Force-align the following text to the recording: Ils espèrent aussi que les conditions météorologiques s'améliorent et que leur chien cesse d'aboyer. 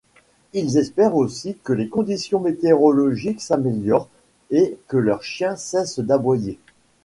Ils 0.53 0.77
espèrent 0.79 1.15
aussi 1.15 1.57
que 1.63 1.73
les 1.73 1.87
conditions 1.87 2.39
météorologiques 2.39 3.39
s'améliorent 3.39 4.09
et 4.49 4.79
que 4.87 4.97
leur 4.97 5.21
chien 5.21 5.55
cesse 5.55 5.99
d'aboyer. 5.99 6.57